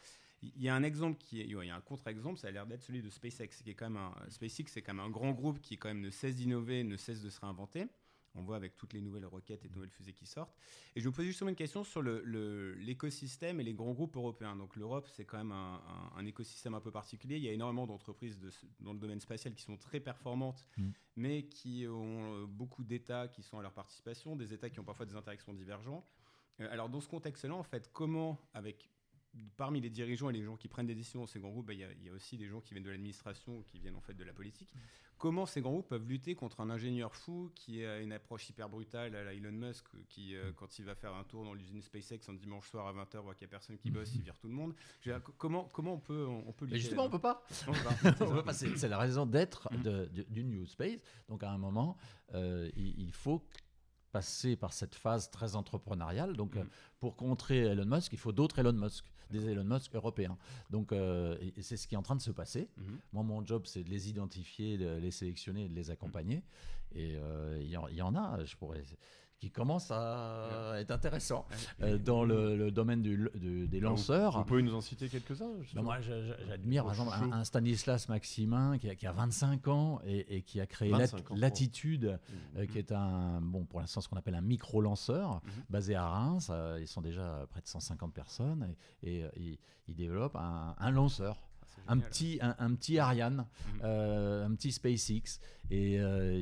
[0.56, 2.66] Il y a un exemple qui est, il y a un contre-exemple, ça a l'air
[2.66, 5.32] d'être celui de SpaceX, qui est quand même un, SpaceX, c'est quand même un grand
[5.32, 7.88] groupe qui quand même ne cesse d'innover, ne cesse de se réinventer.
[8.36, 10.56] On voit avec toutes les nouvelles roquettes et nouvelles fusées qui sortent.
[10.96, 14.56] Et je vous pose justement une question sur l'écosystème le, et les grands groupes européens.
[14.56, 17.38] Donc l'Europe, c'est quand même un, écosystème un peu particulier.
[17.38, 18.40] Il y a énormément d'entreprises
[18.80, 20.90] dans le domaine spatial qui sont très performantes, mm.
[21.16, 24.84] mais qui ont euh, beaucoup d'États qui sont à leur participation, des États qui ont
[24.84, 26.12] parfois des interactions divergentes.
[26.60, 28.90] Euh, alors dans ce contexte-là, en fait, comment, avec
[29.58, 31.74] parmi les dirigeants et les gens qui prennent des décisions dans ces grands groupes, bah,
[31.74, 34.14] il y, a aussi des gens qui viennent de l'administration ou qui viennent en fait
[34.14, 34.74] de la politique.
[35.18, 38.68] Comment ces grands groupes peuvent lutter contre un ingénieur fou qui a une approche hyper
[38.68, 41.82] brutale à la Elon Musk, qui euh, quand il va faire un tour dans l'usine
[41.82, 44.38] SpaceX un dimanche soir à 20h, voit qu'il n'y a personne qui bosse, il vire
[44.38, 44.74] tout le monde.
[45.38, 47.46] comment, comment on peut, on, peut lutter justement, on peut pas.
[48.52, 50.24] C'est la raison d'être mm.
[50.30, 51.00] du New Space.
[51.30, 51.98] Donc à un moment,
[52.34, 53.44] euh, il, faut
[54.14, 56.38] passer par cette phase très entrepreneuriale.
[56.38, 56.60] Donc, mm.
[56.60, 56.64] euh,
[57.00, 60.38] pour contrer Elon Musk, il faut d'autres Elon Musk des Elon Musk européens.
[60.70, 62.70] Donc, euh, c'est ce qui est en train de se passer.
[62.78, 63.00] Mhm.
[63.12, 66.44] Moi, mon job, c'est de les identifier, de les sélectionner, de les accompagner.
[66.96, 68.84] Et euh, il y, en a, je pourrais
[69.44, 71.46] qui commence à être intéressant
[71.82, 74.38] euh, dans le, domaine du, des lanceurs.
[74.38, 78.90] Vous, pouvez nous en citer quelques-uns ben, Moi, j'admire par exemple un, Stanislas Maximin qui
[78.90, 80.94] a, qui a 25 ans et, qui a créé
[81.36, 82.60] Latitude, mmh.
[82.60, 85.50] euh, qui est un, bon, pour l'instant, ce qu'on appelle un micro-lanceur, mmh.
[85.70, 86.48] basé à Reims.
[86.50, 89.26] Euh, ils sont déjà près de 150 personnes et,
[89.90, 91.44] il développe un, un lanceur
[91.88, 93.82] un petit, un, petit Ariane, mhm.
[93.84, 96.40] euh, un petit SpaceX, et euh,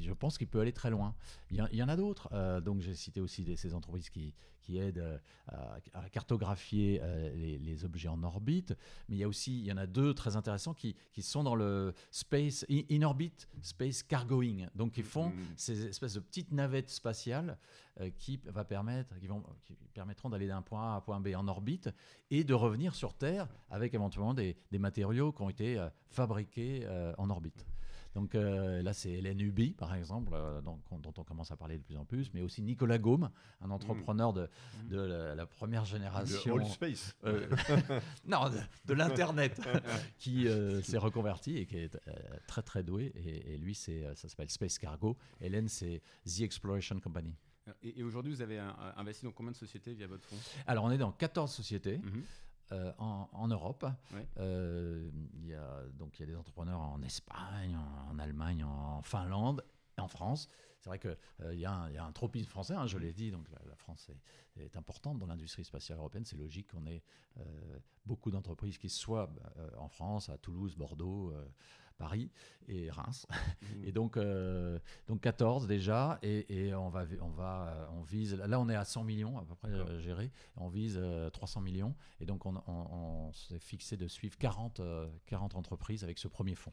[0.00, 1.14] je pense qu'il peut aller très loin.
[1.50, 2.28] Il y, en a d'autres.
[2.32, 4.34] Euh, donc j'ai cité aussi ces entreprises qui,
[4.66, 8.74] qui aident euh, à, cartographier euh, les, objets en orbite.
[9.08, 11.44] Mais il y a aussi, il y en a deux très intéressants qui, qui sont
[11.44, 14.66] dans le space, in orbit, space cargoing.
[14.74, 15.44] Donc ils font mm.
[15.56, 17.58] ces espèces de petites navettes spatiales
[18.00, 21.20] euh, qui, va permettre, qui, vont, qui permettront d'aller d'un point A à un point
[21.20, 21.90] B en orbite
[22.30, 26.86] et de revenir sur Terre avec éventuellement des, des matériaux qui ont été fabriqués
[27.18, 27.64] en orbite.
[28.16, 31.82] Donc euh, là, c'est Hélène Ubi, par exemple, euh, dont, on commence à parler de
[31.82, 33.28] plus en plus, mais aussi Nicolas Gaume,
[33.60, 34.48] un entrepreneur de,
[34.84, 34.88] mm.
[34.88, 36.56] de la, première génération.
[36.56, 37.14] De Space.
[37.26, 37.46] Euh,
[38.26, 38.50] non,
[38.86, 39.60] de, l'Internet,
[40.18, 40.48] qui
[40.82, 42.00] s'est reconverti et qui est
[42.46, 43.12] très très doué.
[43.16, 45.18] Et, lui, ça s'appelle Space Cargo.
[45.42, 47.34] Hélène, c'est The Exploration Company.
[47.82, 48.58] Et, aujourd'hui, vous avez
[48.96, 50.38] investi dans combien de sociétés via votre fonds?
[50.66, 51.98] Alors, on est dans 14 sociétés.
[51.98, 52.22] Mhm.
[52.72, 53.86] Euh, en, Europe.
[54.38, 57.78] Euh, il y a, donc il y a des entrepreneurs en Espagne,
[58.10, 59.64] en, Allemagne, en Finlande,
[59.98, 60.48] en France.
[60.80, 63.46] C'est vrai qu'il euh, y, y, a un tropisme français, hein, je l'ai dit, donc
[63.68, 64.10] la, France
[64.56, 66.24] est, est, importante dans l'industrie spatiale européenne.
[66.24, 67.04] C'est logique qu'on ait
[68.04, 69.30] beaucoup d'entreprises qui soient
[69.78, 71.32] en France, à Toulouse, Bordeaux,
[71.96, 72.30] Paris
[72.68, 73.26] et Reims.
[73.30, 73.84] Mmh.
[73.84, 74.78] Et donc, euh,
[75.08, 78.84] donc 14 déjà, et, on, va, on, va, euh, on vise, là on est à
[78.84, 81.00] 100 millions à peu près euh, géré, on vise
[81.32, 84.80] 300 millions, et donc on, s'est fixé de suivre 40,
[85.26, 86.72] 40 entreprises avec ce premier fonds.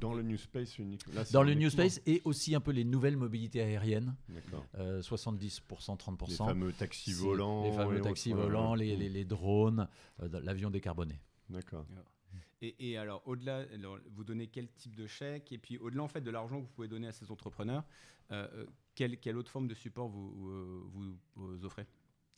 [0.00, 3.16] Dans le New Space uniquement Dans le New Space et aussi un peu les nouvelles
[3.16, 4.16] mobilités aériennes.
[4.76, 5.60] 70%,
[5.96, 6.28] 30%.
[6.28, 7.64] Les fameux taxis volants.
[7.64, 11.20] Les fameux taxis volants, les, les, les, drones, l'avion décarboné.
[11.48, 11.86] D'accord.
[12.60, 13.64] Et, alors, au-delà,
[14.10, 15.52] vous donnez quel type de chèque?
[15.52, 17.84] Et puis, au-delà en fait de l'argent que vous pouvez donner à ces entrepreneurs,
[18.32, 20.90] euh, euh, quelle, quelle, autre forme de support vous,
[21.36, 21.86] vous, offrez?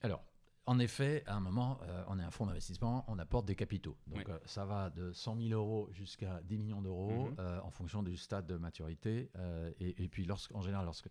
[0.02, 0.22] Alors,
[0.66, 3.96] en effet, à un moment, euh, on est un fonds d'investissement, on apporte des capitaux.
[4.08, 7.60] Donc, ça va de 100 000 euros jusqu'à 10 millions d'euros mhm.
[7.62, 9.30] en fonction du stade de maturité.
[9.80, 11.08] Et, et, puis, en général, lorsque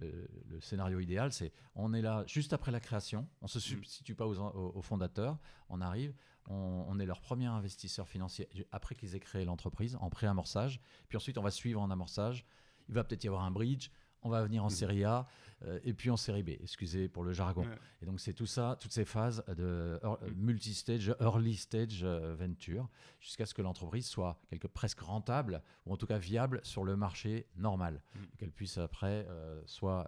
[0.00, 3.62] le, scénario idéal, c'est on est là juste après la création, on ne se mhm.
[3.62, 6.14] substitue pas aux, aux, fondateurs, on arrive,
[6.46, 10.80] on, est leur premier investisseur financier après qu'ils aient créé l'entreprise en pré-amorçage.
[11.08, 12.44] Puis ensuite, on va suivre en amorçage.
[12.88, 13.90] Il va peut-être y avoir un bridge.
[14.22, 14.70] On va venir en mmh.
[14.70, 15.26] série A
[15.64, 16.50] euh, et puis en série B.
[16.60, 17.66] Excusez pour le jargon.
[18.02, 20.26] Et donc c'est tout ça, toutes ces phases de mmh.
[20.36, 22.88] multi-stage, early stage euh, venture,
[23.20, 26.96] jusqu'à ce que l'entreprise soit quelque presque rentable ou en tout cas viable sur le
[26.96, 28.18] marché normal, mmh.
[28.38, 30.06] qu'elle puisse après euh, soit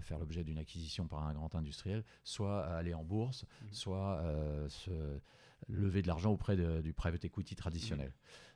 [0.00, 4.22] faire l'objet d'une acquisition par un grand industriel, soit aller en bourse, soit
[4.68, 4.90] se
[5.66, 8.12] lever de l'argent auprès du private equity traditionnel.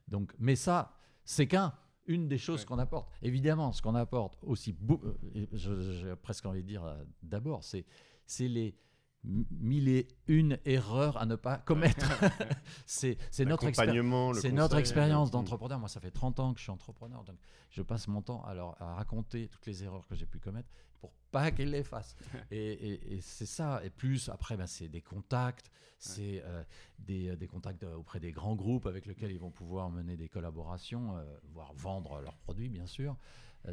[0.08, 1.72] Donc, mais ça, c'est qu'un
[2.06, 3.10] une des choses qu'on apporte.
[3.22, 7.84] Évidemment, ce qu'on apporte aussi, euh, j'ai presque envie de dire euh, d'abord, c'est
[8.40, 8.74] les
[9.24, 12.10] mille et une erreurs à ne pas commettre.
[12.86, 13.70] c'est notre,
[14.34, 15.78] c'est notre expérience euh, d'entrepreneur.
[15.78, 17.36] Moi, ça fait 30 ans que je suis entrepreneur, donc
[17.70, 20.68] je passe mon temps alors, à raconter toutes les erreurs que j'ai pu commettre
[21.02, 22.16] pour pas qu'ils les fassent.
[22.50, 23.84] et, c'est ça.
[23.84, 26.62] Et plus, après, ben, c'est des contacts, c'est euh,
[26.98, 31.16] des, des, contacts auprès des grands groupes avec lesquels ils vont pouvoir mener des collaborations,
[31.16, 33.16] euh, voire vendre leurs produits, bien sûr.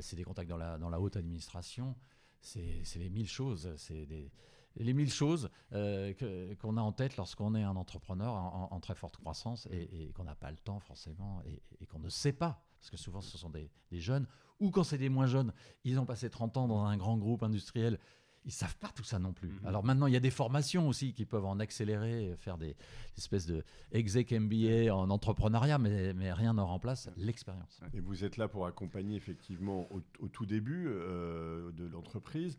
[0.01, 1.95] c'est des contacts dans la, dans la haute administration.
[2.41, 3.73] C'est les mille choses.
[3.77, 4.31] C'est des
[4.75, 6.13] les mille choses euh,
[6.59, 10.35] qu'on a en tête lorsqu'on est un entrepreneur en, très forte croissance et, qu'on n'a
[10.35, 11.41] pas le temps forcément
[11.79, 14.27] et, qu'on ne sait pas, parce que souvent ce sont des, jeunes,
[14.59, 17.43] ou quand c'est des moins jeunes, ils ont passé 30 ans dans un grand groupe
[17.43, 17.99] industriel,
[18.45, 19.49] ils savent pas tout ça non plus.
[19.49, 19.65] Mhm.
[19.65, 22.75] Alors maintenant, il y a des formations aussi qui peuvent en accélérer, faire des
[23.17, 27.81] espèces de exec MBA en entrepreneuriat, mais, mais rien ne remplace l'expérience.
[27.93, 32.57] Et vous êtes là pour accompagner effectivement au, tout début euh, de l'entreprise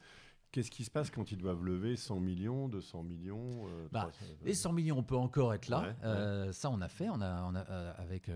[0.52, 4.10] Qu'est-ce qui se passe quand ils doivent lever 100 millions, 200 millions euh, bah,
[4.42, 5.94] Les 100 millions, on peut encore être là.
[6.02, 7.08] Euh, ça, on a fait.
[7.08, 8.30] On a, on a euh, avec,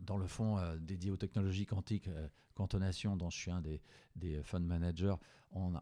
[0.00, 2.08] dans le fonds dédié aux technologies quantiques,
[2.54, 3.80] Cantonation, dont je suis un des,
[4.16, 5.14] des fund managers,
[5.52, 5.72] on,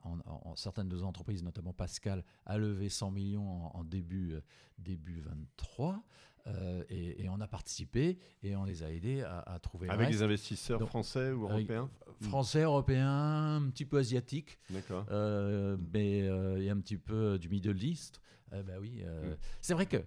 [0.55, 4.37] certaines de nos entreprises, notamment Pascal, a levé 100 millions en, début,
[4.79, 6.03] début 23.
[6.49, 9.89] Euh, et, on a participé et on les a aidés à, trouver.
[9.89, 14.59] Avec des investisseurs français ou européens Français, européens, un petit peu asiatiques.
[14.71, 15.07] D'accord.
[15.11, 18.21] Euh, mais euh, et un petit peu du Middle East.
[18.51, 19.03] bah oui.
[19.03, 19.35] Hmm.
[19.61, 20.03] C'est vrai que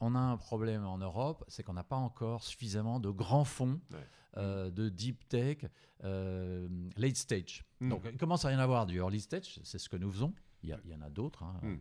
[0.00, 3.80] on a un problème en Europe, c'est qu'on n'a pas encore suffisamment de grands fonds.
[4.36, 5.64] de deep tech,
[6.02, 7.64] late stage.
[7.80, 7.90] Hmm.
[7.90, 10.32] Donc, il commence à rien avoir du early stage, c'est ce que nous faisons.
[10.62, 11.44] Il y, en a d'autres.
[11.44, 11.60] Hein.
[11.62, 11.76] Hmm.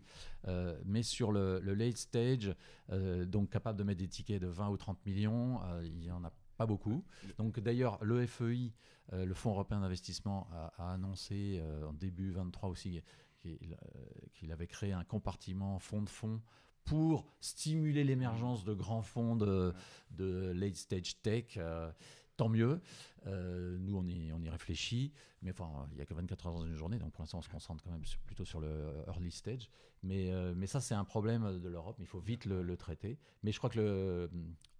[0.48, 2.54] Euh, mais sur le, late stage,
[2.92, 6.12] euh, donc capable de mettre des tickets de 20 ou 30 millions, euh, il n'y
[6.12, 7.04] en a pas beaucoup.
[7.38, 8.74] Donc d'ailleurs, le FEI,
[9.12, 13.02] le Fonds européen d'investissement, a, annoncé en début 23 aussi
[13.40, 16.42] qu'il avait créé un compartiment fonds de fonds
[16.84, 19.74] pour stimuler l'émergence de grands fonds de,
[20.10, 21.60] de late stage tech
[22.38, 22.80] tant mieux.
[23.26, 26.54] Euh, nous, on y, on y réfléchit, mais enfin, il n'y a que 24 heures
[26.54, 29.32] dans une journée, donc pour l'instant, on se concentre quand même plutôt sur le early
[29.32, 29.70] stage.
[30.04, 33.18] Mais, euh, mais ça, c'est un problème de l'Europe, mais il faut vite le, traiter.
[33.44, 34.30] Mais je crois que le,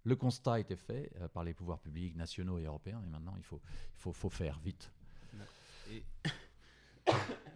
[0.04, 3.34] le constat a été fait euh, par les pouvoirs publics nationaux et européens, et maintenant,
[3.36, 4.90] il faut, il faut, faut faire vite.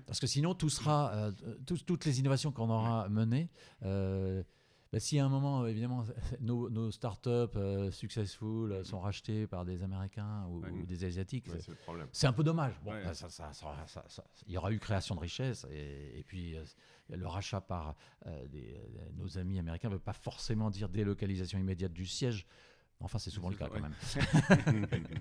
[0.06, 1.30] Parce que sinon, tout sera,
[1.66, 3.50] toutes les innovations qu'on aura menées,
[4.92, 6.04] bah, si à un moment, évidemment,
[6.40, 11.46] nos, nos startups euh, successful euh, sont rachetées par des Américains ou, des Asiatiques,
[12.12, 12.74] c'est un peu dommage.
[12.84, 13.12] Bon, bah,
[14.46, 16.64] il y aura eu création de richesse et, puis euh,
[17.08, 17.94] le rachat par
[18.50, 18.80] des,
[19.14, 22.46] nos amis américains ne veut pas forcément dire délocalisation immédiate du siège.
[23.00, 23.94] Enfin, c'est souvent le cas quand même.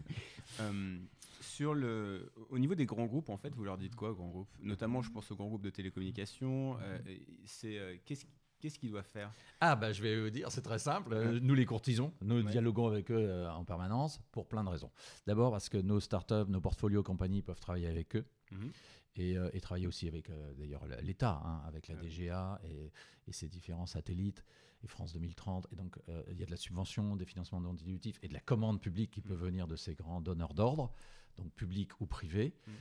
[0.59, 0.97] Euh,
[1.39, 4.53] sur le, au niveau des grands groupes, en fait, vous leur dites quoi, grands groupes?
[4.61, 6.77] Notamment, je pense aux grands groupes de télécommunications.
[6.81, 6.99] euh,
[7.45, 8.25] c'est euh, qu'est-ce
[8.61, 9.31] qu'est-ce qu'ils doivent faire?
[9.59, 11.13] Ah, bah, je vais vous dire, c'est très simple.
[11.13, 12.51] Euh, Nous les courtisons, nous Ouais.
[12.51, 14.91] dialoguons avec eux euh, en permanence pour plein de raisons.
[15.27, 18.25] D'abord parce que nos startups, nos portfolios compagnies peuvent travailler avec eux.
[18.51, 18.71] Mhm.
[19.17, 22.01] Et, euh, et travailler aussi avec d'ailleurs l'État, hein, avec la Ouais.
[22.03, 22.91] DGA et,
[23.27, 24.45] et ses différents satellites,
[24.83, 25.67] et France 2030.
[25.73, 28.39] Et donc, il y a de la subvention, des financements non dilutifs et de la
[28.39, 29.45] commande publique qui peut Mm.
[29.47, 30.93] venir de ces grands donneurs d'ordre,
[31.37, 32.53] donc publics ou privés.
[32.67, 32.71] Mm.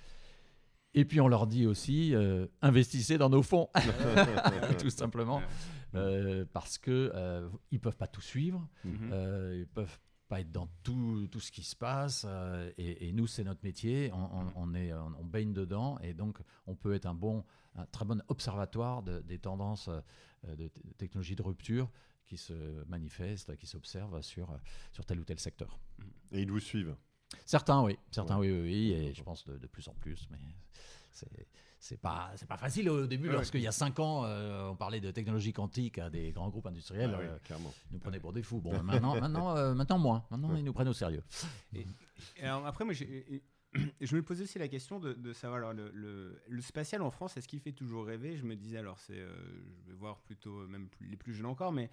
[0.94, 3.68] Et puis, on leur dit aussi, euh, investissez dans nos fonds,
[4.80, 5.40] tout simplement,
[5.94, 8.68] euh, parce que euh, ils peuvent pas tout suivre.
[8.84, 9.10] Mhm.
[9.12, 9.98] Euh, ils peuvent
[10.28, 12.24] pas être dans tout, tout ce qui se passe.
[12.78, 14.10] et, et nous, c'est notre métier.
[14.12, 15.98] On, on- on est, on, on baigne dedans.
[16.00, 17.44] Et donc, on peut être un, bon,
[17.76, 19.88] un très bon observatoire de- des tendances
[20.46, 21.88] de, t- technologie de rupture
[22.26, 24.56] qui se manifestent, qui s'observent sur,
[24.92, 25.78] sur tel ou tel secteur.
[26.32, 26.94] Et ils vous suivent.
[27.44, 27.98] Certains, oui.
[28.10, 28.92] Certains, oui, oui, oui.
[28.92, 30.28] Et je pense de, de plus en plus.
[30.30, 30.38] Mais
[31.12, 31.46] c'est.
[31.82, 34.76] C'est pas, c'est pas facile au début, Ouais, lorsqu'il y a cinq ans, euh, on
[34.76, 37.10] parlait de technologie quantique à des grands groupes industriels.
[37.14, 37.38] Ah oui, euh,
[37.90, 38.60] ils nous prenaient pour des fous.
[38.60, 40.26] Bon, maintenant, maintenant, euh, maintenant moins.
[40.30, 41.22] Maintenant, ils nous prennent au sérieux.
[41.72, 41.86] Et
[42.42, 43.42] alors après, moi, et-
[44.00, 47.10] je me posais aussi la question de, de savoir alors, le, le- le spatial en
[47.10, 48.36] France, est-ce qu'il fait toujours rêver?
[48.36, 49.32] Je me disais, alors, c'est, euh,
[49.86, 51.88] je vais voir plutôt même plus- les plus jeunes encore, mais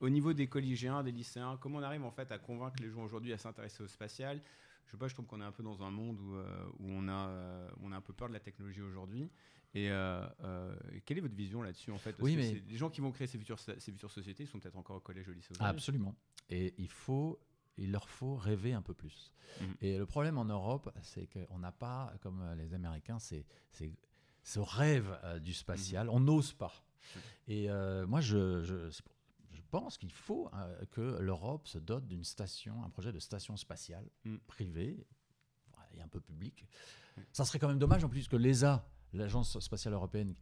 [0.00, 3.02] au niveau des collégiens, des lycéens, comment on arrive en fait à convaincre les gens
[3.04, 4.42] aujourd'hui à s'intéresser au spatial?
[4.86, 6.86] Je sais pas, je trouve qu'on est un peu dans un monde où, euh, où
[6.90, 9.30] on, a, euh, on a un peu peur de la technologie aujourd'hui.
[9.72, 10.26] Et euh,
[11.06, 12.12] quelle est votre vision là-dessus en fait?
[12.12, 14.48] Parce Oui, que mais- les gens qui vont créer ces futures, ces futures sociétés, ils
[14.48, 16.16] sont peut-être encore au collège ou au lycée absolument.
[16.48, 17.38] Et il faut,
[17.76, 19.32] il leur faut rêver un peu plus.
[19.60, 19.74] Mhm.
[19.80, 23.92] Et le problème en Europe, c'est qu'on n'a pas, comme les Américains, c'est, c'est
[24.42, 26.08] ce rêve euh, du spatial.
[26.08, 26.72] On n'ose pas.
[27.14, 27.20] Mhm.
[27.48, 29.19] Et euh, moi, je, je, c'est pour- je
[29.70, 34.04] pense qu'il faut euh, que l'Europe se dote d'une station, un projet de station spatiale
[34.24, 34.38] Mhm.
[34.46, 35.06] privée
[35.94, 36.66] et un peu publique.
[37.32, 40.34] Ça serait quand même dommage en plus que l'ESA, l'agence spatiale européenne,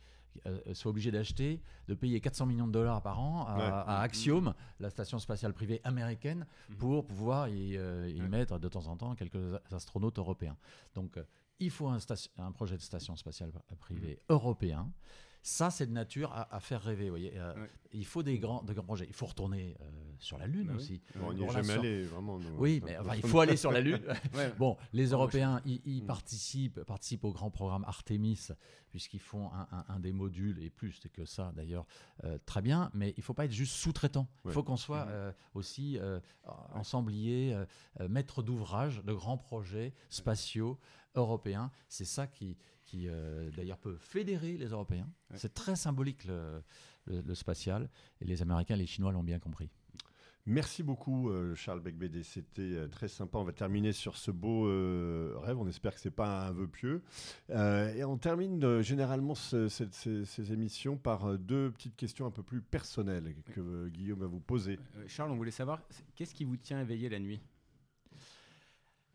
[0.47, 3.65] euh, soit obligée d'acheter, de payer 400 millions de dollars par an à, Ouais.
[3.65, 6.47] à Axiom, la station spatiale privée américaine,
[6.79, 8.29] pour pouvoir y, euh, y Ouais.
[8.29, 10.57] mettre de temps en temps quelques astronautes européens.
[10.95, 11.19] Donc,
[11.59, 14.93] il faut un, projet de station spatiale privée européen.
[15.49, 17.05] Ça, c'est de nature à, à faire rêver.
[17.05, 17.33] vous Voyez.
[17.37, 17.71] Euh, Ouais.
[17.95, 19.07] Il faut des grands, de grands projets.
[19.09, 19.85] Il faut retourner euh,
[20.19, 21.01] sur la Lune Bah aussi.
[21.17, 22.39] Bon, on n'y est jamais allé, vraiment.
[22.39, 22.55] nous.
[22.59, 24.03] Oui, mais enfin, il faut aller sur la Lune.
[24.35, 24.53] Ouais.
[24.59, 26.07] Bon, les Européens, ils, ils Mm.
[26.07, 28.49] participent, participent au grand programme Artemis,
[28.91, 31.87] puisqu'ils font un, un- un des modules, et plus que ça d'ailleurs,
[32.25, 34.29] euh, très bien, mais il ne faut pas être juste sous-traitant.
[34.45, 34.53] Il Ouais.
[34.53, 35.11] faut qu'on soit Mhm.
[35.13, 36.21] euh, aussi euh,
[36.75, 37.57] ensemblier,
[38.09, 40.79] maître d'ouvrage de grands projets spatiaux
[41.15, 41.71] européens.
[41.89, 42.57] C'est ça qui,
[42.89, 45.09] qui euh, d'ailleurs peut fédérer les Européens.
[45.31, 45.37] Ouais.
[45.39, 46.63] C'est très symbolique le,
[47.07, 47.89] le- le spatial,
[48.21, 49.69] et les Américains et les Chinois l'ont bien compris.
[50.47, 52.23] Merci beaucoup, euh, Charles Becbédé.
[52.23, 53.37] C'était euh, très sympa.
[53.37, 55.59] On va terminer sur ce beau euh, rêve.
[55.59, 57.03] On espère que c'est pas un vœu pieux.
[57.51, 62.25] Euh, et on termine euh, généralement ce- cette- ces, ces émissions par deux petites questions
[62.25, 64.79] un peu plus personnelles que euh, Guillaume va vous poser.
[64.97, 65.83] Euh, Charles, on voulait savoir,
[66.15, 67.41] qu'est-ce qui vous tient éveillé la nuit?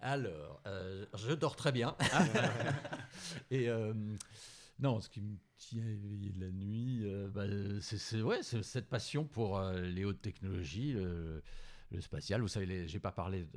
[0.05, 1.95] Alors, euh, je dors très bien.
[3.51, 3.93] Et euh,
[4.79, 7.45] non, ce qui me tient éveillé la nuit, euh, bah,
[7.79, 11.41] c'est ouais, cette passion pour les hautes technologies, le,
[12.01, 12.41] spatial.
[12.41, 13.47] Vous savez, j'ai pas parlé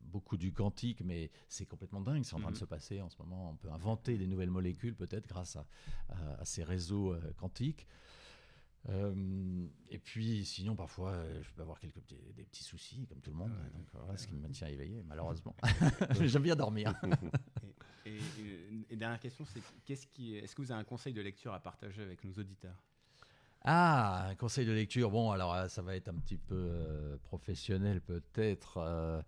[0.00, 2.22] beaucoup du quantique, mais c'est complètement dingue.
[2.24, 2.60] C'est en train de Mhm.
[2.60, 3.50] se passer en ce moment.
[3.50, 5.66] On peut inventer des nouvelles molécules peut-être grâce à,
[6.08, 7.86] à- à ces réseaux quantiques.
[8.88, 13.20] Euh, et puis, sinon, parfois, euh, je peux avoir quelques petits, des petits soucis, comme
[13.20, 13.50] tout le monde.
[13.52, 15.54] Ouais, donc, voilà ce qui me tient éveillé, malheureusement.
[16.20, 16.94] J'aime bien dormir.
[18.06, 21.20] et, et- et dernière question, c'est qu'est-ce qui, est-ce que vous avez un conseil de
[21.20, 22.82] lecture à partager avec nos auditeurs?
[23.62, 25.10] Ah, un conseil de lecture.
[25.10, 29.22] Bon, alors euh, ça va être un petit peu euh, professionnel peut-être.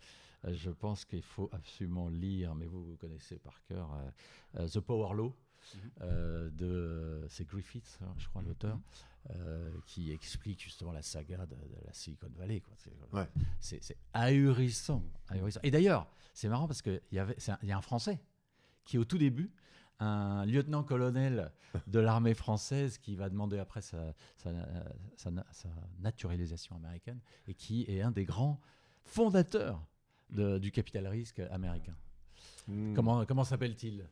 [0.48, 3.90] Je pense qu'il faut absolument lire, mais vous, vous connaissez par cœur
[4.56, 5.32] The Power Law.
[5.74, 5.90] Mhm.
[6.02, 8.48] euh, de c'est Griffith, hein, je crois Mhm.
[8.48, 8.78] l'auteur,
[9.30, 12.60] euh, qui explique justement la saga de, de la Silicon Valley.
[12.60, 12.74] quoi.
[12.76, 13.96] C'est, Ouais.
[14.12, 15.60] ahurissant, ahurissant.
[15.62, 18.20] Et d'ailleurs, c'est marrant parce qu'il y avait, un- y a un Français
[18.84, 19.52] qui au tout début,
[20.00, 21.52] un lieutenant-colonel
[21.86, 24.50] de l'armée française qui va demander après sa, sa,
[25.16, 25.68] sa na- sa
[26.00, 28.60] naturalisation américaine et qui est un des grands
[29.04, 29.84] fondateurs
[30.30, 31.94] de- du capital risque américain.
[32.66, 32.94] Mm.
[32.94, 34.04] Comment, comment s'appelle-t-il?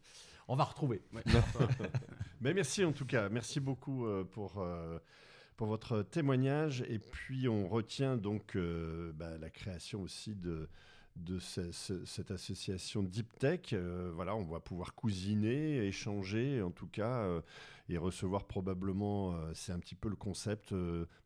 [0.52, 1.00] On va retrouver.
[2.40, 3.28] Mais merci en tout cas.
[3.28, 4.98] Merci beaucoup euh, pour, euh,
[5.56, 6.84] pour votre témoignage.
[6.88, 10.68] Et puis on retient donc euh, bah, la création aussi de,
[11.14, 13.74] de cette association Deep Tech.
[14.12, 17.28] voilà, on va pouvoir cousiner, échanger, en tout cas,
[17.90, 20.74] et recevoir probablement, c'est un petit peu le concept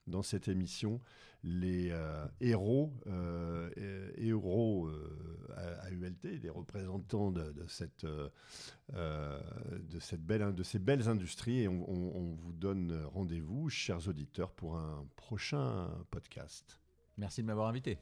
[0.07, 1.01] dans cette émission,
[1.45, 3.71] les euh, héros, euh,
[4.17, 11.61] héros euh, à, ULT, les représentants de, cette, de, cette belle, de ces belles industries.
[11.61, 16.81] Et on, on vous donne rendez-vous, chers auditeurs, pour un prochain podcast.
[17.19, 17.99] Merci de m'avoir invité.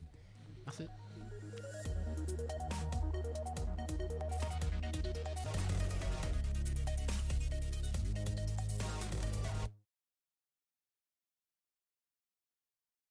[0.65, 0.87] Merci.